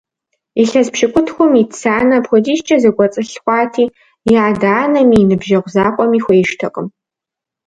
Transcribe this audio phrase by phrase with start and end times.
[0.61, 3.85] Илъэс пщыкӏутхум ит Санэ апхуэдизкӀэ зэкӀуэцӀылъ хъуати,
[4.31, 6.87] и адэ-анэми, и ныбжьэгъу закъуэми хуеижтэкъым.